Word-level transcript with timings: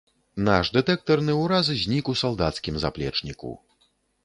Наш 0.45 0.69
дэтэктарны 0.77 1.35
ўраз 1.41 1.69
знік 1.83 2.05
у 2.15 2.17
салдацкім 2.23 2.83
заплечніку. 2.87 3.55